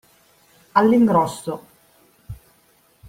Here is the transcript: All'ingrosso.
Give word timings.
All'ingrosso. 0.79 1.53